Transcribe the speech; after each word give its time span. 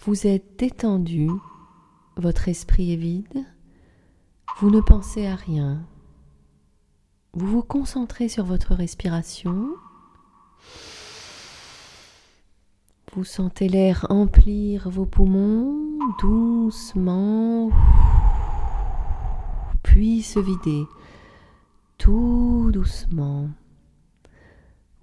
Vous 0.00 0.26
êtes 0.26 0.58
détendu, 0.58 1.28
votre 2.16 2.48
esprit 2.48 2.94
est 2.94 2.96
vide, 2.96 3.44
vous 4.58 4.70
ne 4.70 4.80
pensez 4.80 5.26
à 5.26 5.34
rien. 5.34 5.86
Vous 7.32 7.46
vous 7.46 7.62
concentrez 7.62 8.28
sur 8.28 8.44
votre 8.44 8.74
respiration. 8.74 9.68
Vous 13.18 13.24
sentez 13.24 13.68
l'air 13.68 14.06
emplir 14.10 14.88
vos 14.88 15.04
poumons 15.04 15.98
doucement, 16.20 17.68
puis 19.82 20.22
se 20.22 20.38
vider 20.38 20.84
tout 21.98 22.70
doucement. 22.72 23.48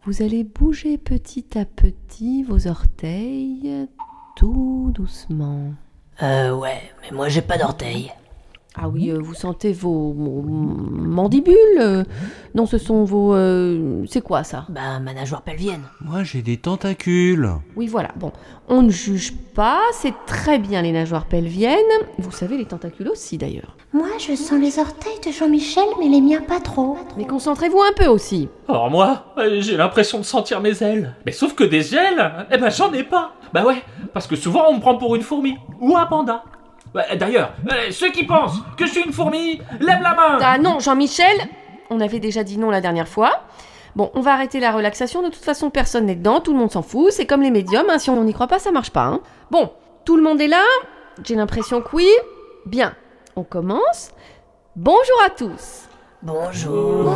Vous 0.06 0.22
allez 0.22 0.46
bouger 0.46 0.98
petit 0.98 1.58
à 1.58 1.66
petit 1.66 2.44
vos 2.44 2.68
orteils 2.68 3.86
tout 4.38 4.94
doucement. 4.96 5.74
Euh, 6.24 6.56
ouais, 6.56 6.94
mais 7.02 7.12
moi 7.12 7.28
j'ai 7.28 7.42
pas 7.42 7.58
d'orteils. 7.58 8.14
Ah 8.78 8.90
oui, 8.90 9.10
euh, 9.10 9.20
vous 9.22 9.34
sentez 9.34 9.72
vos, 9.72 10.12
vos 10.14 10.42
mandibules 10.42 11.56
euh, 11.80 12.04
Non, 12.56 12.66
ce 12.66 12.78
sont 12.78 13.04
vos... 13.06 13.34
euh, 13.34 14.04
c'est 14.08 14.22
quoi 14.22 14.44
ça? 14.44 14.66
Bah, 14.70 15.00
ma 15.00 15.14
nageoire 15.14 15.42
pelvienne. 15.44 15.82
Moi 16.02 16.24
j'ai 16.24 16.42
des 16.42 16.58
tentacules. 16.58 17.50
Oui, 17.76 17.88
voilà. 17.88 18.10
Bon, 18.18 18.32
on 18.68 18.82
ne 18.82 18.90
juge 18.90 19.34
pas, 19.54 19.80
c'est 19.94 20.14
très 20.26 20.60
bien 20.60 20.82
les 20.82 20.92
nageoires 20.92 21.26
pelviennes. 21.26 21.78
Vous 22.18 22.32
savez, 22.32 22.58
les 22.58 22.66
tentacules 22.66 23.08
aussi 23.08 23.38
d'ailleurs. 23.38 23.78
Moi, 23.94 24.08
je 24.20 24.36
sens 24.36 24.60
les 24.60 24.78
orteils 24.80 25.20
de 25.26 25.32
Jean-Michel, 25.32 25.86
mais 26.00 26.10
les 26.10 26.20
miens 26.20 26.42
pas 26.42 26.60
trop. 26.60 26.98
Mais 27.18 27.26
concentrez-vous 27.26 27.80
un 27.82 27.94
peu 27.96 28.08
aussi. 28.08 28.50
Alors 28.68 28.90
moi, 28.92 29.28
euh, 29.38 29.62
j'ai 29.62 29.78
l'impression 29.78 30.18
de 30.18 30.24
sentir 30.24 30.60
mes 30.60 30.84
ailes. 30.84 31.16
Mais 31.26 31.32
sauf 31.32 31.56
que 31.56 31.64
des 31.64 31.96
ailes, 31.96 32.46
eh 32.52 32.58
ben 32.58 32.70
j'en 32.70 32.92
ai 32.92 33.04
pas. 33.04 33.36
Bah 33.54 33.64
ouais, 33.66 33.82
parce 34.14 34.28
que 34.28 34.36
souvent 34.36 34.66
on 34.70 34.76
me 34.76 34.80
prend 34.82 34.98
pour 34.98 35.16
une 35.16 35.22
fourmi 35.22 35.56
ou 35.80 35.96
un 35.96 36.06
panda. 36.08 36.44
Ouais, 36.96 37.18
D'ailleurs, 37.18 37.52
euh, 37.72 37.92
ceux 37.92 38.10
qui 38.12 38.24
pensent 38.24 38.56
que 38.78 38.86
je 38.86 38.92
suis 38.92 39.02
une 39.04 39.12
fourmi, 39.14 39.62
lève 39.82 40.02
la 40.02 40.16
main. 40.16 40.38
Ah 40.42 40.58
non, 40.58 40.80
Jean-Michel, 40.80 41.38
on 41.90 42.00
avait 42.00 42.20
déjà 42.20 42.44
dit 42.44 42.58
non 42.58 42.70
la 42.72 42.80
dernière 42.82 43.08
fois. 43.10 43.44
Bon, 43.96 44.12
on 44.14 44.22
va 44.22 44.34
arrêter 44.34 44.60
la 44.60 44.72
relaxation, 44.72 45.22
de 45.22 45.30
toute 45.30 45.44
façon 45.44 45.70
personne 45.70 46.06
n'est 46.06 46.16
dedans, 46.16 46.40
tout 46.42 46.52
le 46.54 46.60
monde 46.60 46.72
s'en 46.72 46.82
fout, 46.82 47.12
c'est 47.12 47.26
comme 47.26 47.42
les 47.42 47.52
médiums, 47.52 47.90
hein, 47.90 48.00
si 48.00 48.10
on 48.10 48.24
n'y 48.24 48.34
croit 48.34 48.48
pas 48.48 48.60
ça 48.60 48.72
marche 48.72 48.90
pas. 48.92 49.06
hein. 49.06 49.22
Bon, 49.52 49.72
tout 50.06 50.18
le 50.18 50.24
monde 50.24 50.42
est 50.42 50.48
là 50.48 50.64
J'ai 51.24 51.36
l'impression 51.36 51.82
que 51.82 51.96
oui. 51.96 52.08
Bien, 52.66 52.94
on 53.36 53.44
commence. 53.44 54.12
Bonjour 54.76 55.22
à 55.26 55.30
tous. 55.30 55.88
Bonjour. 56.26 57.12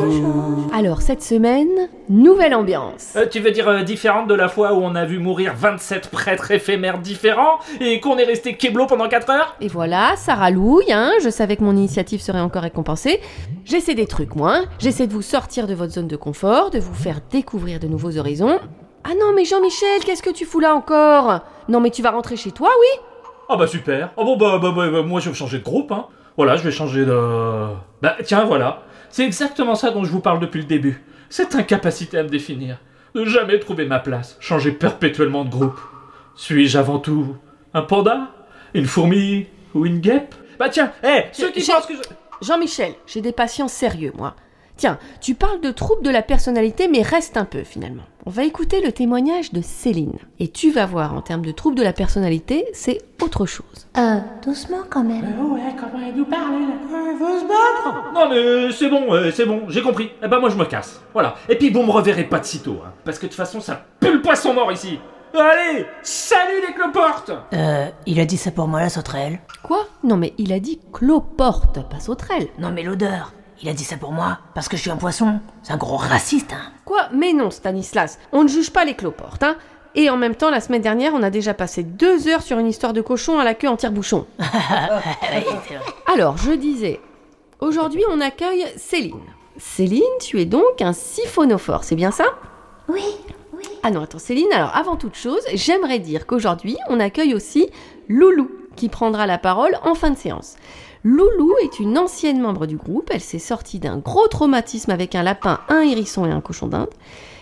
Alors 0.71 1.01
cette 1.01 1.23
semaine, 1.23 1.67
nouvelle 2.09 2.53
ambiance. 2.53 3.13
Euh, 3.15 3.25
tu 3.25 3.39
veux 3.39 3.49
dire 3.49 3.67
euh, 3.67 3.81
différente 3.81 4.27
de 4.27 4.35
la 4.35 4.47
fois 4.47 4.73
où 4.73 4.83
on 4.83 4.93
a 4.93 5.03
vu 5.05 5.17
mourir 5.17 5.53
27 5.57 6.09
prêtres 6.11 6.51
éphémères 6.51 6.99
différents 6.99 7.57
et 7.81 7.99
qu'on 8.01 8.19
est 8.19 8.23
resté 8.23 8.55
keblo 8.55 8.85
pendant 8.85 9.07
4 9.07 9.31
heures? 9.31 9.55
Et 9.61 9.67
voilà, 9.67 10.13
ça 10.15 10.35
rallouille, 10.35 10.91
hein. 10.93 11.11
Je 11.23 11.29
savais 11.31 11.55
que 11.55 11.63
mon 11.63 11.75
initiative 11.75 12.21
serait 12.21 12.39
encore 12.39 12.61
récompensée. 12.61 13.19
J'essaie 13.65 13.95
des 13.95 14.05
trucs, 14.05 14.35
moi. 14.35 14.57
hein. 14.57 14.65
J'essaie 14.77 15.07
de 15.07 15.13
vous 15.13 15.23
sortir 15.23 15.65
de 15.65 15.73
votre 15.73 15.93
zone 15.93 16.07
de 16.07 16.15
confort, 16.15 16.69
de 16.69 16.77
vous 16.77 16.93
faire 16.93 17.19
découvrir 17.31 17.79
de 17.79 17.87
nouveaux 17.87 18.15
horizons. 18.15 18.59
Ah 19.05 19.13
non, 19.19 19.33
mais 19.35 19.43
Jean-Michel, 19.43 20.01
qu'est-ce 20.05 20.21
que 20.21 20.29
tu 20.29 20.45
fous 20.45 20.59
là 20.59 20.75
encore? 20.75 21.39
Non, 21.67 21.79
mais 21.79 21.89
tu 21.89 22.03
vas 22.03 22.11
rentrer 22.11 22.35
chez 22.35 22.51
toi, 22.51 22.69
oui? 22.79 23.01
Ah 23.49 23.57
bah 23.57 23.65
super. 23.65 24.11
Ah 24.15 24.23
bon 24.23 24.37
bah, 24.37 24.59
bah, 24.61 24.71
bah, 24.75 24.87
bah, 24.91 25.01
moi 25.01 25.19
je 25.19 25.29
vais 25.29 25.35
changer 25.35 25.57
de 25.57 25.63
groupe 25.63 25.91
hein. 25.91 26.05
Voilà, 26.37 26.55
je 26.55 26.63
vais 26.63 26.69
changer 26.71 27.03
de... 27.03 27.67
Bah 28.03 28.15
tiens 28.23 28.45
voilà. 28.45 28.83
C'est 29.09 29.25
exactement 29.25 29.75
ça 29.75 29.91
dont 29.91 30.03
je 30.03 30.11
vous 30.11 30.19
parle 30.19 30.39
depuis 30.39 30.61
le 30.61 30.67
début. 30.67 31.01
Cette 31.29 31.55
incapacité 31.55 32.17
à 32.17 32.23
me 32.23 32.29
définir. 32.29 32.77
De 33.15 33.25
jamais 33.25 33.59
trouver 33.59 33.85
ma 33.85 33.99
place. 33.99 34.37
Changer 34.39 34.71
perpétuellement 34.71 35.45
de 35.45 35.49
groupe. 35.49 35.79
Suis-je 36.35 36.77
avant 36.77 36.99
tout 36.99 37.35
un 37.73 37.81
panda? 37.81 38.31
Une 38.73 38.85
fourmi? 38.85 39.47
Ou 39.73 39.85
une 39.85 39.99
guêpe? 39.99 40.35
Bah 40.57 40.69
tiens, 40.69 40.91
hé, 41.03 41.25
ceux 41.31 41.51
qui 41.51 41.65
pensent 41.65 41.85
que 41.85 41.93
je... 41.95 42.01
Jean-Michel, 42.41 42.93
j'ai 43.05 43.21
des 43.21 43.31
patients 43.31 43.67
sérieux, 43.67 44.13
moi. 44.17 44.35
Tiens, 44.79 44.97
tu 45.19 45.35
parles 45.35 45.59
de 45.59 45.71
troubles 45.71 46.03
de 46.03 46.09
la 46.09 46.21
personnalité, 46.21 46.87
mais 46.87 47.01
reste 47.01 47.35
un 47.35 47.43
peu 47.43 47.65
finalement. 47.65 48.03
On 48.25 48.29
va 48.29 48.45
écouter 48.45 48.79
le 48.79 48.93
témoignage 48.93 49.51
de 49.51 49.61
Céline. 49.61 50.17
Et 50.39 50.47
tu 50.47 50.71
vas 50.71 50.85
voir, 50.85 51.13
en 51.15 51.21
termes 51.21 51.45
de 51.45 51.51
troubles 51.51 51.75
de 51.75 51.83
la 51.83 51.91
personnalité, 51.91 52.65
c'est 52.71 52.99
autre 53.21 53.45
chose. 53.45 53.65
Euh, 53.97 54.19
doucement 54.41 54.83
quand 54.89 55.03
même. 55.03 55.25
Ouais, 55.51 55.75
comment 55.77 56.01
elle 56.07 56.15
nous 56.15 56.23
parle, 56.23 56.53
elle 56.53 57.17
veut 57.17 57.39
se 57.41 57.45
battre 57.45 58.13
Non 58.13 58.29
mais 58.29 58.71
c'est 58.71 58.87
bon, 58.89 59.13
euh, 59.13 59.31
c'est 59.31 59.45
bon, 59.45 59.63
j'ai 59.67 59.81
compris. 59.81 60.11
Eh 60.23 60.29
ben 60.29 60.39
moi 60.39 60.47
je 60.47 60.55
me 60.55 60.63
casse. 60.63 61.01
Voilà. 61.11 61.35
Et 61.49 61.57
puis 61.57 61.71
vous 61.71 61.83
me 61.83 61.91
reverrez 61.91 62.23
pas 62.23 62.39
de 62.39 62.45
sitôt, 62.45 62.77
hein, 62.85 62.93
parce 63.03 63.19
que 63.19 63.25
de 63.25 63.31
toute 63.31 63.35
façon 63.37 63.59
ça 63.59 63.83
pue 63.99 64.13
le 64.13 64.21
poisson 64.21 64.53
mort 64.53 64.71
ici. 64.71 64.97
Allez, 65.33 65.85
salut 66.03 66.61
les 66.65 66.73
cloportes 66.73 67.31
Euh, 67.53 67.87
il 68.05 68.19
a 68.21 68.25
dit 68.25 68.37
ça 68.37 68.51
pour 68.51 68.69
moi 68.69 68.79
la 68.79 68.89
sauterelle. 68.89 69.39
Quoi? 69.61 69.85
Non, 70.05 70.15
mais 70.15 70.33
il 70.37 70.53
a 70.53 70.59
dit 70.61 70.79
cloporte, 70.93 71.87
pas 71.89 71.99
sauterelle. 71.99 72.47
Non 72.59 72.71
mais 72.71 72.81
l'odeur. 72.83 73.33
Il 73.61 73.67
a 73.69 73.73
dit 73.73 73.83
ça 73.83 73.97
pour 73.97 74.11
moi 74.11 74.39
parce 74.55 74.69
que 74.69 74.77
je 74.77 74.81
suis 74.81 74.91
un 74.91 74.97
poisson. 74.97 75.39
C'est 75.63 75.73
un 75.73 75.77
gros 75.77 75.97
raciste, 75.97 76.53
hein. 76.53 76.71
Quoi? 76.85 77.09
Mais 77.13 77.33
non, 77.33 77.51
Stanislas, 77.51 78.19
on 78.31 78.43
ne 78.43 78.47
juge 78.47 78.71
pas 78.71 78.85
les 78.85 78.95
cloportes, 78.95 79.43
hein. 79.43 79.57
Et 79.95 80.09
en 80.09 80.17
même 80.17 80.35
temps, 80.35 80.49
la 80.51 80.61
semaine 80.61 80.81
dernière, 80.81 81.13
on 81.15 81.23
a 81.23 81.29
déjà 81.29 81.53
passé 81.53 81.83
deux 81.83 82.27
heures 82.27 82.43
sur 82.43 82.59
une 82.59 82.67
histoire 82.67 82.93
de 82.93 83.01
cochon 83.01 83.39
à 83.39 83.43
la 83.43 83.55
queue 83.55 83.67
en 83.67 83.75
tire-bouchon. 83.75 84.27
Ouais, 84.39 85.45
c'est 85.67 85.75
vrai. 85.75 85.85
Alors, 86.13 86.37
je 86.37 86.51
disais, 86.51 86.99
aujourd'hui, 87.59 88.03
on 88.09 88.21
accueille 88.21 88.65
Céline. 88.77 89.19
Céline, 89.57 90.03
tu 90.21 90.39
es 90.39 90.45
donc 90.45 90.81
un 90.81 90.93
siphonophore, 90.93 91.83
c'est 91.83 91.95
bien 91.95 92.11
ça? 92.11 92.25
Oui, 92.87 93.03
oui. 93.53 93.63
Ah 93.83 93.91
non, 93.91 94.03
attends, 94.03 94.19
Céline, 94.19 94.51
alors 94.53 94.75
avant 94.75 94.95
toute 94.95 95.15
chose, 95.15 95.41
j'aimerais 95.53 95.99
dire 95.99 96.25
qu'aujourd'hui, 96.27 96.77
on 96.87 96.99
accueille 96.99 97.33
aussi 97.33 97.69
Loulou, 98.07 98.49
qui 98.75 98.89
prendra 98.89 99.27
la 99.27 99.37
parole 99.37 99.77
en 99.83 99.95
fin 99.95 100.11
de 100.11 100.17
séance. 100.17 100.55
Loulou 101.03 101.53
est 101.63 101.79
une 101.79 101.97
ancienne 101.97 102.41
membre 102.41 102.65
du 102.65 102.75
groupe, 102.75 103.09
elle 103.13 103.21
s'est 103.21 103.39
sortie 103.39 103.79
d'un 103.79 103.97
gros 103.97 104.27
traumatisme 104.27 104.91
avec 104.91 105.15
un 105.15 105.23
lapin, 105.23 105.61
un 105.69 105.81
hérisson 105.81 106.25
et 106.25 106.31
un 106.31 106.41
cochon 106.41 106.67
d'Inde, 106.67 106.89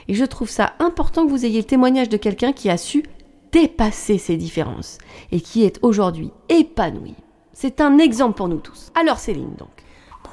et 0.07 0.13
je 0.13 0.25
trouve 0.25 0.49
ça 0.49 0.73
important 0.79 1.25
que 1.25 1.31
vous 1.31 1.43
ayez 1.43 1.59
le 1.59 1.65
témoignage 1.65 2.09
de 2.09 2.17
quelqu'un 2.17 2.53
qui 2.53 2.69
a 2.69 2.77
su 2.77 3.03
dépasser 3.51 4.19
ses 4.19 4.37
différences, 4.37 4.99
et 5.31 5.41
qui 5.41 5.63
est 5.63 5.79
aujourd'hui 5.81 6.31
épanoui. 6.49 7.15
C'est 7.51 7.81
un 7.81 7.97
exemple 7.97 8.37
pour 8.37 8.47
nous 8.47 8.59
tous. 8.59 8.91
Alors 8.93 9.17
Céline 9.17 9.55
donc. 9.57 9.69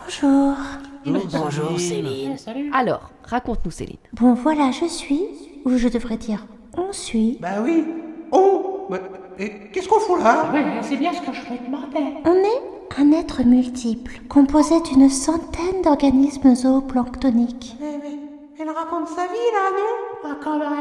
Bonjour. 0.05 0.55
Bonjour 1.07 1.81
Céline. 1.81 2.37
Alors, 2.75 3.11
raconte-nous 3.25 3.71
Céline. 3.71 3.97
Bon, 4.13 4.35
voilà, 4.35 4.71
je 4.71 4.85
suis, 4.87 5.23
ou 5.65 5.79
je 5.79 5.89
devrais 5.89 6.19
dire, 6.19 6.47
on 6.77 6.93
suit. 6.93 7.39
Bah 7.41 7.63
oui. 7.63 7.85
Oh 8.33 8.87
bah, 8.91 9.01
et 9.39 9.71
Qu'est-ce 9.73 9.89
qu'on 9.89 10.01
fout 10.01 10.21
là? 10.21 10.53
On 10.53 12.35
est 12.35 12.74
un 12.99 13.13
être 13.13 13.43
multiple, 13.45 14.21
composé 14.29 14.81
d'une 14.83 15.09
centaine 15.09 15.83
d'organismes 15.83 16.55
zooplanctoniques. 16.55 17.77
mais, 17.81 17.99
mais, 18.03 18.19
Elle 18.59 18.71
raconte 18.71 19.09
sa 19.09 19.27
vie 19.27 19.51
là, 19.53 19.71
non? 19.77 19.95
Ah, 20.25 20.49
relou 20.49 20.74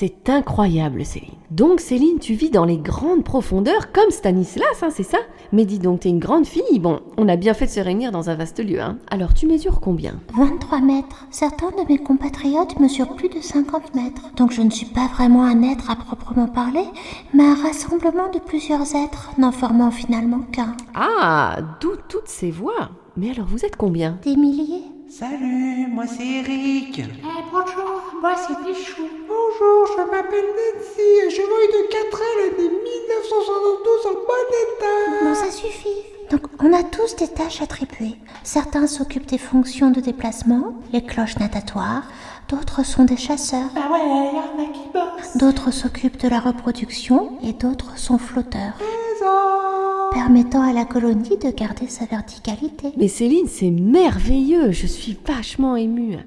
C'est 0.00 0.30
incroyable, 0.30 1.04
Céline. 1.04 1.34
Donc, 1.50 1.80
Céline, 1.80 2.20
tu 2.20 2.32
vis 2.32 2.48
dans 2.48 2.64
les 2.64 2.78
grandes 2.78 3.22
profondeurs 3.22 3.92
comme 3.92 4.10
Stanislas, 4.10 4.82
hein, 4.82 4.88
c'est 4.90 5.02
ça? 5.02 5.18
Mais 5.52 5.66
dis 5.66 5.78
donc, 5.78 6.00
t'es 6.00 6.08
une 6.08 6.18
grande 6.18 6.46
fille. 6.46 6.78
Bon, 6.78 7.00
on 7.18 7.28
a 7.28 7.36
bien 7.36 7.52
fait 7.52 7.66
de 7.66 7.70
se 7.70 7.80
réunir 7.80 8.10
dans 8.10 8.30
un 8.30 8.34
vaste 8.34 8.64
lieu, 8.64 8.80
hein. 8.80 8.96
Alors, 9.10 9.34
tu 9.34 9.46
mesures 9.46 9.78
combien? 9.78 10.18
23 10.34 10.80
mètres. 10.80 11.26
Certains 11.30 11.68
de 11.72 11.86
mes 11.86 11.98
compatriotes 11.98 12.80
mesurent 12.80 13.14
plus 13.14 13.28
de 13.28 13.42
50 13.42 13.94
mètres. 13.94 14.22
Donc 14.36 14.52
je 14.52 14.62
ne 14.62 14.70
suis 14.70 14.86
pas 14.86 15.06
vraiment 15.08 15.42
un 15.42 15.62
être 15.64 15.90
à 15.90 15.96
proprement 15.96 16.48
parler, 16.48 16.86
mais 17.34 17.44
un 17.44 17.54
rassemblement 17.54 18.30
de 18.32 18.38
plusieurs 18.38 18.94
êtres, 18.94 19.32
n'en 19.36 19.52
formant 19.52 19.90
finalement 19.90 20.40
qu'un. 20.50 20.78
Ah, 20.94 21.58
d'où 21.82 21.90
toutes 22.08 22.28
ces 22.28 22.50
voix 22.50 22.88
Mais 23.18 23.32
alors, 23.32 23.44
vous 23.46 23.66
êtes 23.66 23.76
combien? 23.76 24.18
Des 24.22 24.36
milliers 24.36 24.84
Salut, 25.10 25.88
moi 25.88 26.04
c'est 26.06 26.24
Eric. 26.24 27.02
bonjour, 27.50 28.00
moi 28.22 28.32
c'est 28.36 28.54
Bichou. 28.64 29.02
Bonjour, 29.26 29.86
je 29.96 30.02
m'appelle 30.08 30.44
Nancy 30.44 31.00
et 31.26 31.30
je 31.30 31.42
vois 31.42 31.64
une 31.66 31.88
4L 31.88 32.56
de 32.56 32.62
1972 32.62 34.06
en 34.06 34.12
bon 34.12 34.46
état. 34.62 35.24
Non, 35.24 35.34
ça 35.34 35.50
suffit. 35.50 35.88
Donc, 36.30 36.42
on 36.60 36.72
a 36.72 36.84
tous 36.84 37.16
des 37.16 37.26
tâches 37.26 37.60
attribuées. 37.60 38.18
Certains 38.44 38.86
s'occupent 38.86 39.26
des 39.26 39.38
fonctions 39.38 39.90
de 39.90 39.98
déplacement, 40.00 40.74
les 40.92 41.02
cloches 41.04 41.38
natatoires, 41.40 42.04
d'autres 42.48 42.84
sont 42.86 43.02
des 43.02 43.16
chasseurs, 43.16 43.70
Ah 43.74 43.90
ouais, 43.92 43.98
y 43.98 44.38
en 44.38 44.62
a 44.64 44.72
qui 44.72 44.88
bossent. 44.94 45.36
d'autres 45.36 45.72
s'occupent 45.72 46.20
de 46.22 46.28
la 46.28 46.38
reproduction 46.38 47.36
et 47.42 47.52
d'autres 47.52 47.98
sont 47.98 48.18
flotteurs, 48.18 48.74
Présent. 48.78 49.79
Permettant 50.12 50.62
à 50.62 50.72
la 50.72 50.84
colonie 50.84 51.36
de 51.38 51.50
garder 51.50 51.86
sa 51.88 52.04
verticalité. 52.04 52.92
Mais 52.96 53.08
Céline, 53.08 53.46
c'est 53.46 53.70
merveilleux, 53.70 54.72
je 54.72 54.86
suis 54.86 55.16
vachement 55.26 55.76
émue. 55.76 56.18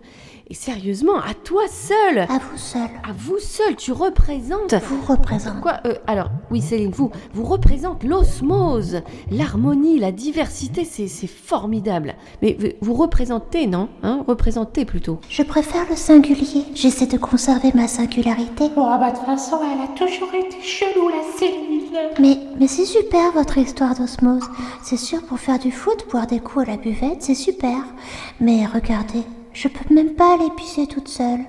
Et 0.49 0.55
sérieusement, 0.55 1.15
à 1.19 1.33
toi 1.33 1.63
seul 1.69 2.19
À 2.19 2.37
vous 2.37 2.57
seul. 2.57 2.81
À 3.07 3.13
vous 3.17 3.39
seul, 3.39 3.77
tu 3.77 3.93
représentes... 3.93 4.73
Vous 4.89 5.01
représente. 5.13 5.61
Quoi 5.61 5.79
euh, 5.85 5.95
Alors, 6.05 6.31
oui 6.51 6.61
Céline, 6.61 6.91
vous, 6.91 7.11
vous 7.33 7.45
représente 7.45 8.03
l'osmose, 8.03 9.01
l'harmonie, 9.31 9.99
la 9.99 10.11
diversité, 10.11 10.83
c'est 10.83 11.07
c'est 11.07 11.27
formidable. 11.27 12.15
Mais 12.41 12.57
vous- 12.59 12.67
vous 12.81 12.93
représentez, 12.93 13.67
non 13.67 13.87
Hein 14.03 14.25
Représentez 14.27 14.83
plutôt. 14.83 15.19
Je 15.29 15.43
préfère 15.43 15.85
le 15.89 15.95
singulier. 15.95 16.65
J'essaie 16.75 17.07
de 17.07 17.17
conserver 17.17 17.71
ma 17.73 17.87
singularité. 17.87 18.65
Oh, 18.75 18.81
bah, 18.99 19.11
de 19.11 19.15
toute 19.17 19.25
façon, 19.25 19.59
elle 19.63 19.81
a 19.81 19.87
toujours 19.97 20.33
été 20.33 20.61
chelou, 20.61 21.07
la 21.07 21.37
Céline. 21.39 21.79
Mais, 22.19 22.37
mais 22.59 22.67
c'est 22.67 22.85
super 22.85 23.31
votre 23.31 23.57
histoire 23.57 23.95
d'osmose. 23.95 24.43
C'est 24.83 24.97
sûr, 24.97 25.21
pour 25.23 25.39
faire 25.39 25.57
du 25.59 25.71
foot, 25.71 26.05
boire 26.11 26.27
des 26.27 26.39
coups 26.41 26.67
à 26.67 26.71
la 26.71 26.77
buvette, 26.77 27.21
c'est 27.21 27.33
super. 27.35 27.77
Mais 28.41 28.65
regardez, 28.65 29.21
je 29.53 29.67
peux 29.67 29.93
même 29.93 30.15
pas 30.15 30.37
pisser 30.57 30.87
toute 30.87 31.07
seule. 31.07 31.41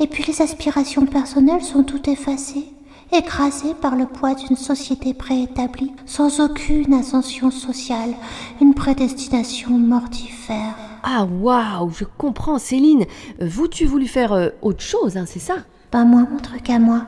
Et 0.00 0.06
puis 0.06 0.24
les 0.26 0.42
aspirations 0.42 1.06
personnelles 1.06 1.62
sont 1.62 1.82
toutes 1.82 2.08
effacées, 2.08 2.68
écrasées 3.12 3.74
par 3.74 3.96
le 3.96 4.06
poids 4.06 4.34
d'une 4.34 4.56
société 4.56 5.14
préétablie, 5.14 5.92
sans 6.06 6.40
aucune 6.40 6.94
ascension 6.94 7.50
sociale, 7.50 8.14
une 8.60 8.74
prédestination 8.74 9.70
mortifère. 9.70 10.74
Ah 11.02 11.24
waouh, 11.24 11.90
je 11.90 12.04
comprends 12.04 12.58
Céline. 12.58 13.04
Vous, 13.40 13.68
tu 13.68 13.84
voulu 13.84 14.06
faire 14.06 14.32
euh, 14.32 14.50
autre 14.62 14.80
chose, 14.80 15.16
hein, 15.16 15.24
c'est 15.26 15.38
ça? 15.38 15.56
Pas 15.90 16.04
moi, 16.04 16.26
mon 16.30 16.38
truc 16.38 16.70
à 16.70 16.78
moi, 16.78 17.06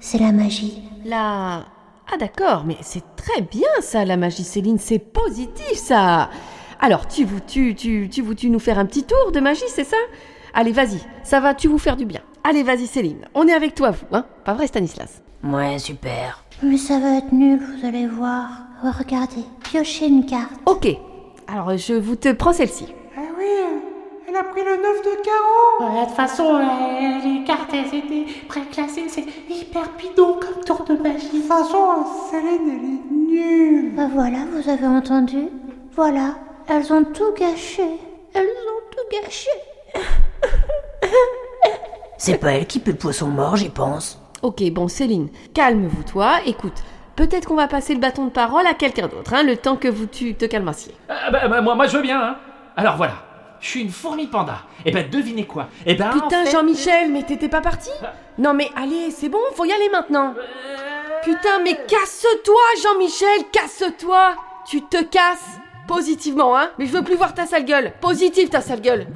c'est 0.00 0.18
la 0.18 0.32
magie. 0.32 0.82
La... 1.04 1.64
Ah 2.12 2.16
d'accord, 2.18 2.64
mais 2.66 2.76
c'est 2.82 3.04
très 3.16 3.42
bien 3.42 3.68
ça, 3.80 4.04
la 4.04 4.16
magie 4.16 4.44
Céline, 4.44 4.78
c'est 4.78 4.98
positif 4.98 5.74
ça. 5.74 6.30
Alors, 6.80 7.06
tu 7.08 7.24
vous 7.24 7.40
tu 7.40 7.74
tu 7.74 8.08
tu 8.10 8.22
vous 8.22 8.34
tu 8.34 8.50
nous 8.50 8.58
faire 8.58 8.78
un 8.78 8.86
petit 8.86 9.04
tour 9.04 9.32
de 9.32 9.40
magie, 9.40 9.64
c'est 9.68 9.84
ça? 9.84 9.96
Allez, 10.54 10.72
vas-y, 10.72 11.00
ça 11.22 11.40
va, 11.40 11.54
tu 11.54 11.68
vous 11.68 11.78
faire 11.78 11.96
du 11.96 12.04
bien. 12.04 12.20
Allez, 12.44 12.62
vas-y 12.62 12.86
Céline, 12.86 13.26
on 13.34 13.46
est 13.48 13.52
avec 13.52 13.74
toi 13.74 13.90
vous, 13.90 14.06
hein? 14.16 14.24
Pas 14.44 14.54
vrai 14.54 14.66
Stanislas? 14.66 15.22
Ouais, 15.44 15.78
super. 15.78 16.44
Mais 16.62 16.76
ça 16.78 16.98
va 16.98 17.18
être 17.18 17.32
nul, 17.32 17.58
vous 17.60 17.86
allez 17.86 18.06
voir. 18.06 18.48
Oh, 18.84 18.88
regardez, 18.96 19.44
piochez 19.64 20.06
une 20.06 20.24
carte. 20.26 20.52
Ok. 20.66 20.88
Alors, 21.48 21.76
je 21.76 21.94
vous 21.94 22.16
te 22.16 22.32
prends 22.32 22.52
celle-ci. 22.52 22.86
Ah 23.16 23.20
oui, 23.38 23.44
elle 24.28 24.36
a 24.36 24.44
pris 24.44 24.62
le 24.62 24.76
9 24.76 24.82
de 25.02 25.22
carreau. 25.22 25.92
Ouais, 25.94 26.00
de 26.02 26.06
toute 26.06 26.14
façon, 26.16 26.54
euh, 26.54 27.18
les 27.24 27.44
cartes, 27.44 27.70
elles 27.72 27.94
étaient 27.98 28.26
préclassées. 28.48 29.04
C'est 29.08 29.24
hyper 29.48 29.90
bidon 29.98 30.38
comme 30.40 30.64
tour 30.64 30.84
de 30.84 30.94
De 30.96 31.02
magie. 31.02 31.28
toute 31.30 31.44
façon, 31.44 32.04
Céline, 32.30 32.68
elle 32.68 32.84
est 32.84 33.40
nulle. 33.40 33.92
Bah 33.94 34.08
voilà, 34.12 34.38
vous 34.52 34.68
avez 34.68 34.86
entendu 34.86 35.48
Voilà, 35.94 36.34
elles 36.68 36.92
ont 36.92 37.04
tout 37.04 37.32
gâché. 37.38 37.82
Elles 38.34 38.42
ont 38.46 38.90
tout 38.90 39.22
gâché. 39.22 39.50
C'est 42.18 42.38
pas 42.38 42.52
elle 42.52 42.66
qui 42.66 42.78
pue 42.80 42.92
le 42.92 42.96
poisson 42.96 43.26
mort, 43.28 43.56
j'y 43.56 43.68
pense. 43.68 44.18
Ok, 44.42 44.62
bon 44.72 44.88
Céline, 44.88 45.28
calme-vous 45.54 46.02
toi. 46.04 46.38
Écoute, 46.46 46.82
peut-être 47.14 47.46
qu'on 47.46 47.56
va 47.56 47.68
passer 47.68 47.94
le 47.94 48.00
bâton 48.00 48.24
de 48.26 48.30
parole 48.30 48.66
à 48.66 48.74
quelqu'un 48.74 49.06
d'autre, 49.08 49.34
hein, 49.34 49.42
le 49.42 49.56
temps 49.56 49.76
que 49.76 49.88
vous 49.88 50.06
tu 50.06 50.34
te 50.34 50.44
calmassiez. 50.46 50.94
Ah, 51.08 51.30
bah, 51.30 51.48
bah, 51.48 51.60
moi, 51.60 51.74
moi, 51.74 51.86
je 51.86 51.96
veux 51.96 52.02
bien, 52.02 52.20
hein. 52.22 52.36
Alors 52.76 52.96
voilà, 52.96 53.14
je 53.60 53.68
suis 53.68 53.80
une 53.82 53.90
fourmi 53.90 54.26
panda. 54.26 54.58
Et 54.84 54.90
ben, 54.90 55.08
devinez 55.08 55.46
quoi? 55.46 55.68
Eh 55.84 55.94
ben, 55.94 56.08
en 56.10 56.12
Putain, 56.12 56.44
fait- 56.44 56.50
Jean-Michel, 56.52 57.12
mais 57.12 57.22
t'étais 57.22 57.48
pas 57.48 57.60
parti? 57.60 57.90
Non 58.38 58.52
mais 58.54 58.68
allez, 58.76 59.10
c'est 59.10 59.28
bon, 59.30 59.38
faut 59.54 59.64
y 59.64 59.72
aller 59.72 59.88
maintenant. 59.88 60.34
Putain, 61.22 61.58
mais 61.64 61.74
casse-toi, 61.88 62.60
Jean-Michel, 62.82 63.44
casse-toi 63.52 64.34
Tu 64.68 64.82
te 64.82 65.02
casses 65.02 65.58
Positivement, 65.86 66.56
hein 66.56 66.70
Mais 66.78 66.86
je 66.86 66.92
veux 66.92 67.02
plus 67.02 67.16
voir 67.16 67.34
ta 67.34 67.46
sale 67.46 67.64
gueule. 67.64 67.92
Positive 68.00 68.48
ta 68.48 68.60
sale 68.60 68.80
gueule. 68.80 69.06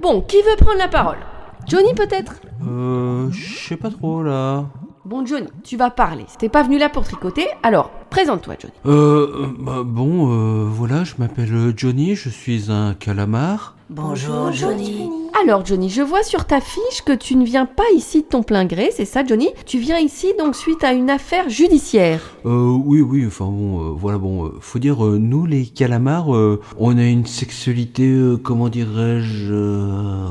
Bon, 0.00 0.20
qui 0.20 0.38
veut 0.38 0.56
prendre 0.58 0.78
la 0.78 0.88
parole? 0.88 1.18
Johnny 1.66 1.94
peut-être? 1.94 2.34
Euh, 2.66 3.30
je 3.30 3.68
sais 3.68 3.76
pas 3.76 3.90
trop 3.90 4.22
là. 4.22 4.64
Bon 5.04 5.24
Johnny, 5.24 5.46
tu 5.62 5.76
vas 5.76 5.90
parler. 5.90 6.26
T'es 6.36 6.48
pas 6.48 6.64
venu 6.64 6.78
là 6.78 6.88
pour 6.88 7.04
tricoter, 7.04 7.46
alors 7.62 7.90
présente-toi 8.10 8.54
Johnny. 8.58 8.74
Euh, 8.86 9.46
bah, 9.56 9.82
bon, 9.84 10.32
euh, 10.32 10.64
voilà, 10.68 11.04
je 11.04 11.14
m'appelle 11.18 11.54
euh, 11.54 11.72
Johnny, 11.76 12.16
je 12.16 12.28
suis 12.28 12.72
un 12.72 12.92
calamar. 12.94 13.76
Bonjour, 13.88 14.50
Johnny. 14.50 15.08
Alors 15.46 15.64
Johnny, 15.64 15.88
je 15.90 16.02
vois 16.02 16.24
sur 16.24 16.44
ta 16.44 16.60
fiche 16.60 17.02
que 17.04 17.12
tu 17.12 17.36
ne 17.36 17.44
viens 17.44 17.66
pas 17.66 17.84
ici 17.94 18.22
de 18.22 18.26
ton 18.26 18.42
plein 18.42 18.64
gré, 18.64 18.90
c'est 18.92 19.04
ça 19.04 19.24
Johnny? 19.24 19.50
Tu 19.64 19.78
viens 19.78 19.96
ici 20.00 20.34
donc 20.36 20.56
suite 20.56 20.82
à 20.82 20.92
une 20.92 21.08
affaire 21.08 21.48
judiciaire. 21.48 22.20
Euh, 22.44 22.76
oui, 22.84 23.00
oui, 23.00 23.24
enfin 23.24 23.44
bon, 23.44 23.78
euh, 23.80 23.92
voilà, 23.96 24.18
bon, 24.18 24.46
euh, 24.46 24.54
faut 24.60 24.80
dire, 24.80 25.06
euh, 25.06 25.18
nous 25.18 25.46
les 25.46 25.66
calamars, 25.66 26.34
euh, 26.34 26.60
on 26.80 26.98
a 26.98 27.04
une 27.04 27.26
sexualité, 27.26 28.08
euh, 28.08 28.36
comment 28.36 28.68
dirais-je, 28.68 29.52
euh, 29.52 30.30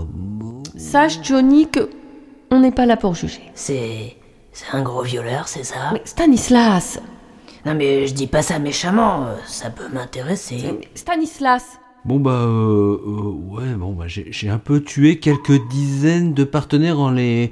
Sache 0.75 1.19
Johnny 1.23 1.69
que 1.69 1.89
on 2.51 2.59
n'est 2.59 2.73
pas 2.73 2.85
là 2.85 2.97
pour 2.97 3.15
juger. 3.15 3.39
C'est. 3.53 4.17
C'est 4.51 4.75
un 4.75 4.81
gros 4.83 5.01
violeur, 5.03 5.47
c'est 5.47 5.63
ça? 5.63 5.75
Mais 5.93 6.01
Stanislas 6.03 6.99
Non, 7.65 7.73
mais 7.73 8.05
je 8.07 8.13
dis 8.13 8.27
pas 8.27 8.41
ça 8.41 8.59
méchamment, 8.59 9.27
euh, 9.27 9.35
ça 9.47 9.69
peut 9.69 9.87
m'intéresser. 9.93 10.57
Mais 10.77 10.87
Stanislas 10.93 11.79
Bon 12.05 12.19
bah 12.19 12.31
euh, 12.31 12.97
euh, 13.03 13.55
ouais 13.55 13.73
bon 13.75 13.93
bah 13.93 14.05
j'ai 14.07 14.27
j'ai 14.31 14.47
un 14.47 14.59
peu 14.59 14.79
tué 14.81 15.17
quelques 15.17 15.67
dizaines 15.69 16.35
de 16.35 16.43
partenaires 16.43 16.99
en 16.99 17.09
les 17.09 17.51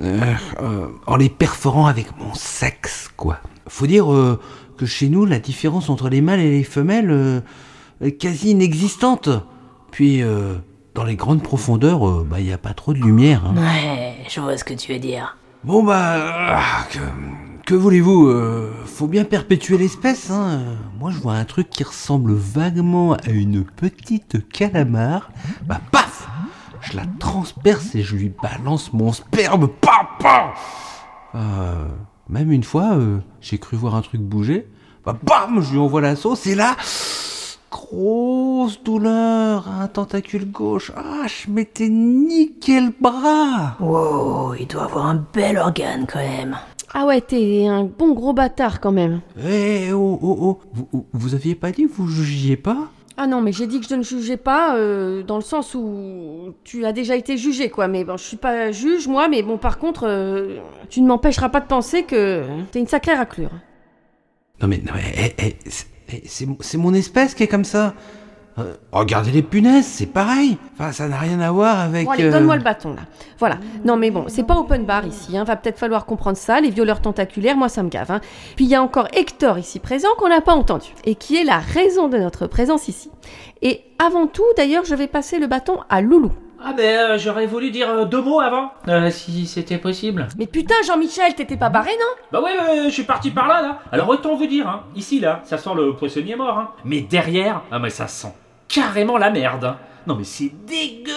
euh, 0.00 0.18
euh, 0.62 0.86
en 1.06 1.16
les 1.16 1.28
perforant 1.28 1.86
avec 1.86 2.06
mon 2.18 2.32
sexe 2.32 3.10
quoi. 3.18 3.38
Faut 3.68 3.86
dire 3.86 4.10
euh, 4.10 4.40
que 4.78 4.86
chez 4.86 5.10
nous 5.10 5.26
la 5.26 5.38
différence 5.40 5.90
entre 5.90 6.08
les 6.08 6.22
mâles 6.22 6.40
et 6.40 6.50
les 6.50 6.64
femelles 6.64 7.10
euh, 7.10 7.40
est 8.00 8.12
quasi 8.12 8.52
inexistante. 8.52 9.28
Puis 9.90 10.22
euh, 10.22 10.54
dans 10.94 11.04
les 11.04 11.16
grandes 11.16 11.42
profondeurs 11.42 12.24
bah 12.24 12.40
il 12.40 12.46
y 12.46 12.52
a 12.52 12.58
pas 12.58 12.72
trop 12.72 12.94
de 12.94 12.98
lumière. 12.98 13.44
hein. 13.44 13.54
Ouais, 13.60 14.16
je 14.30 14.40
vois 14.40 14.56
ce 14.56 14.64
que 14.64 14.72
tu 14.72 14.92
veux 14.94 14.98
dire. 14.98 15.36
Bon 15.64 15.82
bah 15.82 16.16
ah, 16.56 16.86
que, 16.90 16.98
que 17.66 17.74
voulez-vous 17.74 18.28
euh, 18.28 18.70
Faut 18.86 19.08
bien 19.08 19.24
perpétuer 19.24 19.76
l'espèce. 19.76 20.30
Hein. 20.30 20.60
Moi 20.98 21.10
je 21.10 21.18
vois 21.18 21.34
un 21.34 21.44
truc 21.44 21.68
qui 21.68 21.82
ressemble 21.82 22.32
vaguement 22.32 23.14
à 23.14 23.28
une 23.28 23.64
petite 23.64 24.48
calamar. 24.48 25.30
Bah 25.66 25.80
paf 25.90 26.28
Je 26.80 26.96
la 26.96 27.02
transperce 27.18 27.94
et 27.96 28.02
je 28.02 28.16
lui 28.16 28.32
balance 28.40 28.92
mon 28.92 29.12
sperme. 29.12 29.68
Papa 29.80 30.54
euh, 31.34 31.88
Même 32.28 32.52
une 32.52 32.62
fois, 32.62 32.94
euh, 32.94 33.18
j'ai 33.40 33.58
cru 33.58 33.76
voir 33.76 33.96
un 33.96 34.02
truc 34.02 34.20
bouger. 34.20 34.68
Bah 35.04 35.16
bam 35.20 35.60
Je 35.60 35.72
lui 35.72 35.78
envoie 35.78 36.00
la 36.00 36.16
sauce 36.16 36.46
et 36.46 36.54
là... 36.54 36.76
Grosse 37.68 38.82
douleur, 38.82 39.68
un 39.68 39.88
tentacule 39.88 40.50
gauche. 40.50 40.92
Ah, 40.96 41.26
je 41.26 41.50
m'étais 41.50 41.88
niqué 41.88 42.80
le 42.80 42.92
bras. 42.98 43.76
Wow, 43.80 44.54
il 44.54 44.66
doit 44.66 44.84
avoir 44.84 45.06
un 45.06 45.26
bel 45.34 45.58
organe 45.58 46.06
quand 46.10 46.20
même. 46.20 46.56
Ah 46.98 47.04
ouais, 47.04 47.20
t'es 47.20 47.66
un 47.66 47.84
bon 47.84 48.14
gros 48.14 48.32
bâtard 48.32 48.80
quand 48.80 48.90
même. 48.90 49.20
Eh 49.46 49.92
oh 49.92 50.18
oh 50.22 50.38
oh 50.40 50.58
vous, 50.72 51.06
vous 51.12 51.34
aviez 51.34 51.54
pas 51.54 51.70
dit 51.70 51.82
que 51.82 51.92
vous 51.92 52.08
jugiez 52.08 52.56
pas? 52.56 52.90
Ah 53.18 53.26
non, 53.26 53.42
mais 53.42 53.52
j'ai 53.52 53.66
dit 53.66 53.80
que 53.80 53.86
je 53.86 53.94
ne 53.96 54.02
jugeais 54.02 54.38
pas, 54.38 54.76
euh, 54.76 55.22
dans 55.22 55.36
le 55.36 55.42
sens 55.42 55.74
où 55.74 56.54
tu 56.64 56.86
as 56.86 56.92
déjà 56.92 57.14
été 57.14 57.36
jugé, 57.36 57.68
quoi. 57.68 57.86
Mais 57.86 58.02
bon, 58.04 58.16
je 58.16 58.24
suis 58.24 58.38
pas 58.38 58.72
juge, 58.72 59.08
moi, 59.08 59.28
mais 59.28 59.42
bon, 59.42 59.58
par 59.58 59.78
contre, 59.78 60.06
euh, 60.06 60.56
tu 60.88 61.02
ne 61.02 61.06
m'empêcheras 61.06 61.50
pas 61.50 61.60
de 61.60 61.66
penser 61.66 62.04
que 62.04 62.44
t'es 62.72 62.78
une 62.80 62.86
sacrée 62.86 63.14
raclure. 63.14 63.50
Non 64.62 64.68
mais 64.68 64.78
non 64.78 64.92
mais 64.94 65.02
eh, 65.18 65.34
eh, 65.48 65.56
c'est 65.66 65.86
eh, 66.10 66.22
c'est 66.24 66.48
c'est 66.60 66.78
mon 66.78 66.94
espèce 66.94 67.34
qui 67.34 67.42
est 67.42 67.46
comme 67.46 67.64
ça. 67.64 67.92
Euh, 68.58 68.74
regardez 68.90 69.30
les 69.30 69.42
punaises, 69.42 69.86
c'est 69.86 70.06
pareil. 70.06 70.56
Enfin, 70.72 70.92
ça 70.92 71.08
n'a 71.08 71.18
rien 71.18 71.40
à 71.40 71.50
voir 71.50 71.78
avec. 71.78 72.06
Bon, 72.06 72.12
allez, 72.12 72.24
euh, 72.24 72.32
donne-moi 72.32 72.56
le 72.56 72.62
bâton, 72.62 72.94
là. 72.94 73.02
Voilà. 73.38 73.58
Non, 73.84 73.96
mais 73.96 74.10
bon, 74.10 74.24
c'est 74.28 74.44
pas 74.44 74.54
open 74.54 74.84
bar 74.84 75.06
ici, 75.06 75.36
hein. 75.36 75.44
Va 75.44 75.56
peut-être 75.56 75.78
falloir 75.78 76.06
comprendre 76.06 76.38
ça. 76.38 76.60
Les 76.60 76.70
violeurs 76.70 77.00
tentaculaires, 77.00 77.56
moi, 77.56 77.68
ça 77.68 77.82
me 77.82 77.88
gave, 77.88 78.10
hein. 78.10 78.20
Puis 78.56 78.64
il 78.64 78.70
y 78.70 78.74
a 78.74 78.82
encore 78.82 79.08
Hector 79.12 79.58
ici 79.58 79.78
présent 79.78 80.08
qu'on 80.18 80.28
n'a 80.28 80.40
pas 80.40 80.54
entendu. 80.54 80.88
Et 81.04 81.16
qui 81.16 81.36
est 81.36 81.44
la 81.44 81.58
raison 81.58 82.08
de 82.08 82.16
notre 82.16 82.46
présence 82.46 82.88
ici. 82.88 83.10
Et 83.60 83.82
avant 83.98 84.26
tout, 84.26 84.44
d'ailleurs, 84.56 84.84
je 84.84 84.94
vais 84.94 85.06
passer 85.06 85.38
le 85.38 85.46
bâton 85.46 85.80
à 85.88 86.00
Loulou. 86.00 86.32
Ah 86.62 86.72
ben, 86.72 86.82
euh, 86.84 87.18
j'aurais 87.18 87.46
voulu 87.46 87.70
dire 87.70 87.88
euh, 87.90 88.04
deux 88.06 88.22
mots 88.22 88.40
avant, 88.40 88.70
euh, 88.88 89.10
si 89.10 89.46
c'était 89.46 89.78
possible. 89.78 90.26
Mais 90.38 90.46
putain, 90.46 90.74
Jean-Michel, 90.86 91.34
t'étais 91.34 91.56
pas 91.56 91.68
barré, 91.68 91.90
non? 91.92 92.22
Bah 92.32 92.40
ouais, 92.42 92.58
ouais, 92.58 92.84
je 92.86 92.90
suis 92.90 93.04
parti 93.04 93.30
par 93.30 93.46
là, 93.46 93.60
là. 93.60 93.78
Alors 93.92 94.08
autant 94.08 94.34
vous 94.34 94.46
dire, 94.46 94.66
hein, 94.66 94.84
ici, 94.96 95.20
là, 95.20 95.42
ça 95.44 95.58
sent 95.58 95.70
le 95.76 95.94
poissonnier 95.94 96.34
mort, 96.34 96.58
hein. 96.58 96.70
Mais 96.84 97.02
derrière, 97.02 97.62
ah 97.70 97.78
mais 97.78 97.90
ça 97.90 98.08
sent 98.08 98.32
carrément 98.68 99.18
la 99.18 99.30
merde. 99.30 99.64
hein. 99.64 99.78
Non 100.06 100.14
mais 100.14 100.24
c'est 100.24 100.52
dégueu 100.66 101.12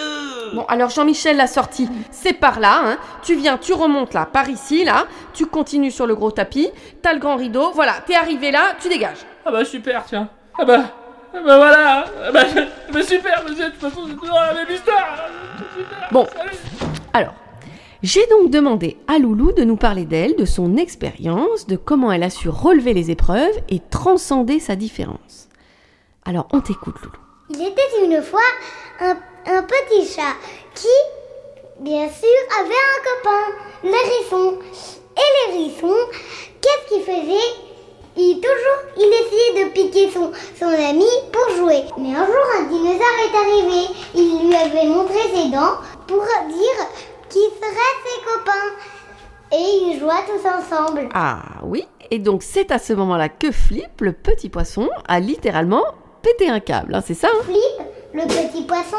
Bon, 0.54 0.64
alors 0.68 0.90
Jean-Michel 0.90 1.36
l'a 1.36 1.46
sorti, 1.46 1.88
c'est 2.10 2.32
par 2.32 2.58
là, 2.58 2.80
hein. 2.84 2.98
Tu 3.22 3.36
viens, 3.36 3.56
tu 3.56 3.72
remontes 3.72 4.14
là, 4.14 4.26
par 4.26 4.48
ici, 4.48 4.84
là. 4.84 5.06
Tu 5.32 5.46
continues 5.46 5.92
sur 5.92 6.06
le 6.08 6.16
gros 6.16 6.32
tapis, 6.32 6.68
t'as 7.02 7.12
le 7.12 7.20
grand 7.20 7.36
rideau, 7.36 7.70
voilà, 7.72 7.94
t'es 8.04 8.16
arrivé 8.16 8.50
là, 8.50 8.72
tu 8.80 8.88
dégages. 8.88 9.18
Ah 9.46 9.52
bah 9.52 9.64
super, 9.64 10.04
tiens. 10.06 10.28
Ah 10.58 10.64
bah, 10.64 10.82
ah 11.32 11.38
bah 11.46 11.56
voilà 11.56 12.04
Ah 12.26 12.32
bah, 12.32 12.40
ah 12.56 12.92
bah 12.92 13.02
super, 13.02 13.44
monsieur, 13.48 13.66
de 13.66 13.70
toute 13.70 13.80
façon, 13.80 14.00
c'est 14.08 14.16
toujours 14.16 14.34
la 14.40 14.54
même 14.54 14.74
histoire 14.74 15.18
Super, 15.76 16.08
Bon. 16.10 16.26
salut. 16.36 16.50
Alors, 17.12 17.34
j'ai 18.02 18.26
donc 18.26 18.50
demandé 18.50 18.96
à 19.06 19.18
Loulou 19.20 19.52
de 19.52 19.62
nous 19.62 19.76
parler 19.76 20.04
d'elle, 20.04 20.34
de 20.34 20.44
son 20.44 20.76
expérience, 20.76 21.68
de 21.68 21.76
comment 21.76 22.10
elle 22.10 22.24
a 22.24 22.30
su 22.30 22.48
relever 22.48 22.92
les 22.92 23.12
épreuves 23.12 23.54
et 23.68 23.78
transcender 23.78 24.58
sa 24.58 24.74
différence. 24.74 25.48
Alors, 26.24 26.48
on 26.52 26.60
t'écoute, 26.60 26.96
Loulou. 27.04 27.16
Il 27.52 27.60
était 27.62 28.04
une 28.04 28.22
fois 28.22 28.40
un, 29.00 29.16
petit 29.62 30.06
chat 30.06 30.36
qui 30.72 30.86
bien 31.80 32.08
sûr, 32.08 32.28
avait 32.60 32.68
un 32.68 33.00
copain, 33.08 33.52
l'hérisson. 33.82 34.58
Et 35.16 35.52
l'hérisson, 35.52 35.94
qu'est-ce 36.60 36.94
qu'il 36.94 37.02
faisait? 37.02 37.54
Il 38.16 38.40
toujours, 38.40 38.82
il 38.96 39.12
essayait 39.12 39.64
de 39.64 39.70
piquer 39.70 40.10
son, 40.10 40.30
son 40.58 40.68
ami 40.68 41.06
pour 41.32 41.56
jouer. 41.56 41.82
Mais 41.98 42.14
un 42.14 42.26
jour, 42.26 42.44
un 42.58 42.64
dinosaure 42.64 43.18
est 43.24 43.36
arrivé. 43.36 43.88
Il 44.14 44.46
lui 44.46 44.54
avait 44.54 44.86
montré 44.86 45.18
ses 45.34 45.50
dents 45.50 45.78
pour 46.06 46.22
dire 46.22 46.86
qui 47.28 47.38
seraient 47.38 47.96
ses 48.04 48.24
copains. 48.24 48.70
Et 49.52 49.90
ils 49.90 49.98
jouaient 49.98 50.26
tous 50.26 50.46
ensemble. 50.48 51.08
Ah 51.14 51.42
oui, 51.64 51.88
et 52.10 52.20
donc 52.20 52.44
c'est 52.44 52.70
à 52.70 52.78
ce 52.78 52.92
moment-là 52.92 53.28
que 53.28 53.50
Flip, 53.50 54.00
le 54.00 54.12
petit 54.12 54.48
poisson, 54.48 54.88
a 55.08 55.18
littéralement 55.18 55.84
pété 56.22 56.48
un 56.48 56.60
câble, 56.60 56.94
hein, 56.94 57.02
c'est 57.04 57.14
ça 57.14 57.28
hein 57.28 57.42
Flip, 57.44 57.86
le 58.14 58.22
petit 58.22 58.62
poisson, 58.62 58.96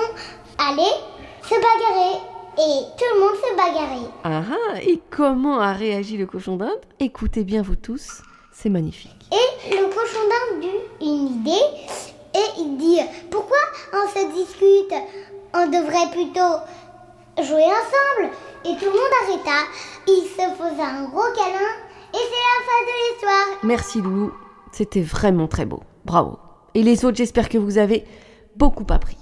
allait 0.57 0.97
se 1.43 1.55
bagarrer. 1.55 2.19
Et 2.57 2.83
tout 2.97 3.05
le 3.15 3.19
monde 3.21 3.35
se 3.35 3.55
bagarrait. 3.55 4.11
Ah 4.25 4.43
ah, 4.51 4.81
et 4.81 4.99
comment 5.09 5.61
a 5.61 5.71
réagi 5.71 6.17
le 6.17 6.25
cochon 6.25 6.57
d'Inde? 6.57 6.81
Écoutez 6.99 7.45
bien 7.45 7.61
vous 7.61 7.77
tous, 7.77 8.21
c'est 8.51 8.69
magnifique. 8.69 9.15
Et 9.31 9.75
le 9.75 9.85
cochon 9.87 10.19
d'Inde 10.29 10.65
eut 10.65 11.05
une 11.05 11.27
idée 11.27 11.65
et 12.33 12.59
il 12.59 12.77
dit 12.77 12.99
pourquoi 13.29 13.57
on 13.93 14.07
se 14.09 14.33
discute? 14.33 14.93
On 15.53 15.65
devrait 15.67 16.11
plutôt 16.11 16.57
jouer 17.41 17.63
ensemble. 17.63 18.33
Et 18.65 18.75
tout 18.77 18.85
le 18.85 18.91
monde 18.91 19.15
arrêta. 19.23 19.67
Il 20.07 20.23
se 20.23 20.57
posa 20.57 20.87
un 20.87 21.05
gros 21.05 21.33
câlin 21.33 21.71
et 22.13 22.17
c'est 22.17 22.43
la 22.49 22.59
fin 22.65 22.81
de 22.85 23.13
l'histoire. 23.13 23.59
Merci 23.63 24.01
Loulou, 24.01 24.33
c'était 24.73 25.01
vraiment 25.01 25.47
très 25.47 25.65
beau. 25.65 25.81
Bravo. 26.03 26.37
Et 26.75 26.83
les 26.83 27.05
autres, 27.05 27.17
j'espère 27.17 27.49
que 27.49 27.57
vous 27.57 27.77
avez 27.77 28.05
beaucoup 28.55 28.85
appris. 28.89 29.17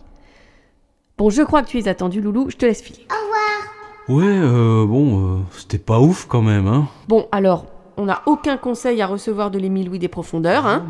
Bon, 1.18 1.29
je 1.29 1.41
crois 1.41 1.63
que 1.63 1.68
tu 1.68 1.79
es 1.79 1.88
attendu 1.88 2.22
Loulou, 2.22 2.50
je 2.50 2.58
te 2.58 2.65
laisse 2.65 2.82
filer. 2.82 3.06
Au 3.10 3.25
revoir. 3.25 4.24
Ouais, 4.24 4.38
euh, 4.38 4.86
bon, 4.86 5.20
euh, 5.20 5.39
c'était 5.58 5.77
pas 5.77 6.00
ouf 6.00 6.25
quand 6.27 6.41
même, 6.41 6.68
hein. 6.68 6.88
Bon, 7.08 7.27
alors, 7.32 7.65
on 7.98 8.06
n'a 8.06 8.22
aucun 8.25 8.56
conseil 8.56 9.01
à 9.01 9.08
recevoir 9.08 9.51
de 9.51 9.60
l'Émile 9.60 9.88
Louis 9.88 10.00
des 10.00 10.08
profondeurs, 10.08 10.65
hein 10.65 10.86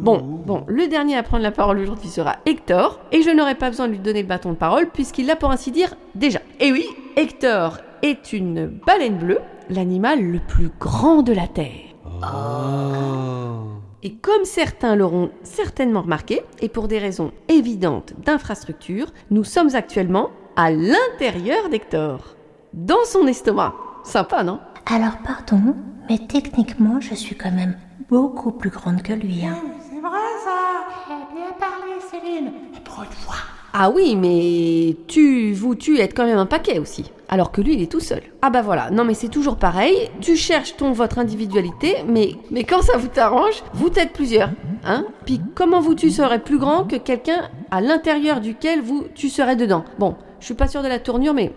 Bon, 0.00 0.18
bon, 0.18 0.64
le 0.66 0.88
dernier 0.88 1.16
à 1.16 1.22
prendre 1.22 1.42
la 1.42 1.50
parole 1.50 1.78
aujourd'hui 1.78 2.08
sera 2.08 2.36
Hector, 2.46 3.00
et 3.12 3.22
je 3.22 3.30
n'aurai 3.30 3.54
pas 3.54 3.68
besoin 3.68 3.86
de 3.86 3.92
lui 3.92 3.98
donner 3.98 4.22
le 4.22 4.28
bâton 4.28 4.52
de 4.52 4.56
parole 4.56 4.88
puisqu'il 4.88 5.26
l'a 5.26 5.36
pour 5.36 5.50
ainsi 5.50 5.70
dire 5.70 5.94
déjà. 6.14 6.40
Et 6.60 6.72
oui, 6.72 6.86
Hector 7.16 7.78
est 8.02 8.32
une 8.32 8.66
baleine 8.66 9.18
bleue, 9.18 9.40
l'animal 9.68 10.22
le 10.22 10.38
plus 10.38 10.70
grand 10.80 11.22
de 11.22 11.32
la 11.32 11.48
Terre. 11.48 11.94
Oh. 12.22 13.75
Et 14.06 14.12
comme 14.12 14.44
certains 14.44 14.94
l'auront 14.94 15.32
certainement 15.42 16.02
remarqué, 16.02 16.42
et 16.60 16.68
pour 16.68 16.86
des 16.86 17.00
raisons 17.00 17.32
évidentes 17.48 18.12
d'infrastructure, 18.24 19.12
nous 19.32 19.42
sommes 19.42 19.74
actuellement 19.74 20.30
à 20.54 20.70
l'intérieur 20.70 21.68
d'Hector, 21.68 22.36
dans 22.72 23.04
son 23.04 23.26
estomac. 23.26 23.74
Sympa, 24.04 24.44
non? 24.44 24.60
Alors 24.86 25.18
pardon, 25.24 25.74
mais 26.08 26.18
techniquement, 26.18 27.00
je 27.00 27.16
suis 27.16 27.34
quand 27.34 27.50
même 27.50 27.76
beaucoup 28.08 28.52
plus 28.52 28.70
grande 28.70 29.02
que 29.02 29.12
lui. 29.12 29.44
Hein. 29.44 29.56
C'est 29.90 29.98
vrai 29.98 30.20
ça 30.44 30.84
Eh 31.10 31.34
bien 31.34 31.50
parlé, 31.58 31.94
Céline. 32.08 32.52
Et 32.76 32.80
pour 32.84 33.02
une 33.02 33.10
fois. 33.10 33.55
Ah 33.78 33.90
oui, 33.94 34.16
mais 34.16 34.96
tu, 35.06 35.52
vous, 35.52 35.74
tu 35.74 35.98
êtes 35.98 36.16
quand 36.16 36.24
même 36.24 36.38
un 36.38 36.46
paquet 36.46 36.78
aussi. 36.78 37.12
Alors 37.28 37.52
que 37.52 37.60
lui, 37.60 37.74
il 37.74 37.82
est 37.82 37.92
tout 37.92 38.00
seul. 38.00 38.22
Ah 38.40 38.48
bah 38.48 38.62
voilà, 38.62 38.90
non 38.90 39.04
mais 39.04 39.12
c'est 39.12 39.28
toujours 39.28 39.56
pareil. 39.56 39.94
Tu 40.22 40.34
cherches 40.34 40.78
ton 40.78 40.92
votre 40.92 41.18
individualité, 41.18 41.96
mais, 42.08 42.30
mais 42.50 42.64
quand 42.64 42.80
ça 42.80 42.96
vous 42.96 43.08
t'arrange, 43.08 43.62
vous 43.74 43.90
êtes 43.98 44.14
plusieurs. 44.14 44.48
Hein 44.82 45.04
Puis 45.26 45.42
comment 45.54 45.80
vous 45.80 45.94
tu 45.94 46.10
serais 46.10 46.38
plus 46.38 46.56
grand 46.56 46.84
que 46.84 46.96
quelqu'un 46.96 47.50
à 47.70 47.82
l'intérieur 47.82 48.40
duquel 48.40 48.80
vous 48.80 49.04
tu 49.14 49.28
serais 49.28 49.56
dedans? 49.56 49.84
Bon, 49.98 50.14
je 50.40 50.46
suis 50.46 50.54
pas 50.54 50.68
sûre 50.68 50.82
de 50.82 50.88
la 50.88 50.98
tournure, 50.98 51.34
mais 51.34 51.52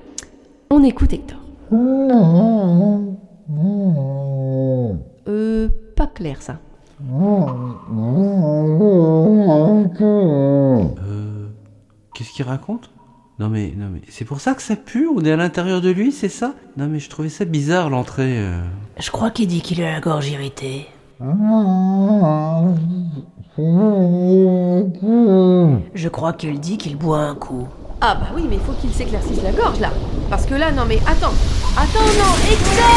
on 0.69 0.83
écoute 0.83 1.13
Hector. 1.13 1.39
Euh, 5.29 5.69
pas 5.95 6.07
clair 6.07 6.41
ça. 6.41 6.57
Qu'est-ce 12.19 12.31
qu'il 12.33 12.43
raconte? 12.45 12.89
Non 13.39 13.47
mais, 13.47 13.73
non 13.77 13.87
mais, 13.93 14.01
c'est 14.09 14.25
pour 14.25 14.41
ça 14.41 14.53
que 14.53 14.61
ça 14.61 14.75
pue 14.75 15.07
On 15.07 15.23
est 15.23 15.31
à 15.31 15.37
l'intérieur 15.37 15.79
de 15.79 15.89
lui, 15.89 16.11
c'est 16.11 16.27
ça? 16.27 16.53
Non 16.75 16.87
mais 16.87 16.99
je 16.99 17.09
trouvais 17.09 17.29
ça 17.29 17.45
bizarre 17.45 17.89
l'entrée. 17.89 18.37
euh. 18.37 18.61
Je 18.99 19.09
crois 19.09 19.31
qu'il 19.31 19.47
dit 19.47 19.61
qu'il 19.61 19.81
a 19.81 19.93
la 19.93 20.01
gorge 20.01 20.27
irritée. 20.27 20.87
Je 25.95 26.09
crois 26.09 26.33
qu'il 26.33 26.59
dit 26.59 26.77
qu'il 26.77 26.97
boit 26.97 27.19
un 27.21 27.35
coup. 27.35 27.69
Ah 28.01 28.15
bah 28.15 28.27
oui, 28.35 28.43
mais 28.49 28.55
il 28.55 28.61
faut 28.61 28.73
qu'il 28.73 28.91
s'éclaircisse 28.91 29.41
la 29.41 29.53
gorge 29.53 29.79
là. 29.79 29.91
Parce 30.29 30.45
que 30.45 30.55
là, 30.55 30.73
non 30.73 30.83
mais 30.85 30.99
attends. 31.07 31.31
Attends, 31.77 32.03
non, 32.03 32.35
Hector 32.51 32.89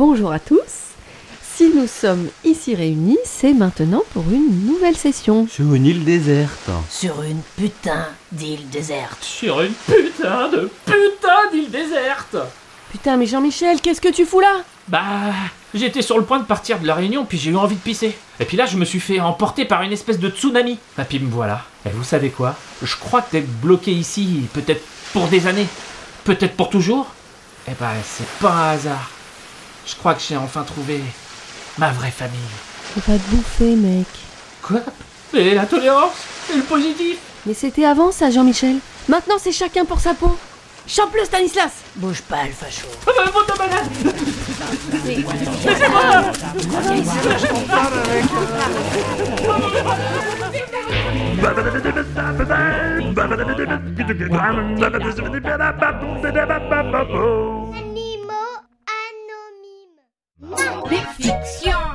Bonjour 0.00 0.32
à 0.32 0.38
tous. 0.38 0.94
Si 1.42 1.70
nous 1.74 1.86
sommes 1.86 2.30
ici 2.42 2.74
réunis, 2.74 3.18
c'est 3.22 3.52
maintenant 3.52 4.02
pour 4.14 4.22
une 4.30 4.64
nouvelle 4.64 4.96
session. 4.96 5.46
Sur 5.46 5.74
une 5.74 5.84
île 5.84 6.06
déserte. 6.06 6.70
Sur 6.88 7.22
une 7.22 7.42
putain 7.54 8.06
d'île 8.32 8.66
déserte. 8.70 9.22
Sur 9.22 9.60
une 9.60 9.74
putain 9.74 10.48
de 10.48 10.70
putain 10.86 11.50
d'île 11.52 11.70
déserte 11.70 12.34
Putain, 12.90 13.18
mais 13.18 13.26
Jean-Michel, 13.26 13.82
qu'est-ce 13.82 14.00
que 14.00 14.10
tu 14.10 14.24
fous 14.24 14.40
là? 14.40 14.62
Bah, 14.88 15.34
j'étais 15.74 16.00
sur 16.00 16.16
le 16.16 16.24
point 16.24 16.38
de 16.38 16.46
partir 16.46 16.78
de 16.78 16.86
la 16.86 16.94
réunion, 16.94 17.26
puis 17.26 17.36
j'ai 17.36 17.50
eu 17.50 17.56
envie 17.56 17.76
de 17.76 17.82
pisser. 17.82 18.16
Et 18.40 18.46
puis 18.46 18.56
là, 18.56 18.64
je 18.64 18.78
me 18.78 18.86
suis 18.86 19.00
fait 19.00 19.20
emporter 19.20 19.66
par 19.66 19.82
une 19.82 19.92
espèce 19.92 20.18
de 20.18 20.30
tsunami. 20.30 20.78
Et 20.98 21.04
puis 21.04 21.18
me 21.18 21.28
voilà. 21.28 21.66
Et 21.84 21.90
vous 21.90 22.04
savez 22.04 22.30
quoi? 22.30 22.56
Je 22.82 22.96
crois 22.96 23.20
que 23.20 23.32
d'être 23.32 23.60
bloqué 23.60 23.92
ici, 23.92 24.48
peut-être 24.54 24.82
pour 25.12 25.28
des 25.28 25.46
années, 25.46 25.68
peut-être 26.24 26.56
pour 26.56 26.70
toujours, 26.70 27.08
eh 27.68 27.72
ben, 27.78 27.92
c'est 28.02 28.26
pas 28.40 28.50
un 28.50 28.70
hasard. 28.70 29.10
Je 29.86 29.94
crois 29.96 30.14
que 30.14 30.22
j'ai 30.26 30.36
enfin 30.36 30.62
trouvé 30.62 31.00
ma 31.78 31.90
vraie 31.92 32.10
famille. 32.10 32.38
On 32.96 33.00
va 33.10 33.18
te 33.18 33.30
bouffer, 33.30 33.76
mec. 33.76 34.06
Quoi? 34.62 34.80
Et 35.34 35.54
la 35.54 35.66
tolérance? 35.66 36.14
Et 36.52 36.56
le 36.56 36.62
positif? 36.62 37.18
Mais 37.46 37.54
c'était 37.54 37.84
avant 37.84 38.12
ça, 38.12 38.30
Jean-Michel. 38.30 38.76
Maintenant, 39.08 39.36
c'est 39.38 39.52
chacun 39.52 39.84
pour 39.84 40.00
sa 40.00 40.14
peau. 40.14 40.36
Chope 40.86 41.14
le 41.14 41.24
Stanislas 41.24 41.70
Bouge 41.96 42.22
pas, 42.22 42.44
le 42.46 42.52
facho. 42.52 42.86
Ah 43.06 43.10
bah, 43.16 43.30
faute 43.32 43.48
de 43.48 43.54
malade 43.58 43.86
Animaux 56.92 57.59
anonymes. 60.90 61.16
Fiction 61.16 61.89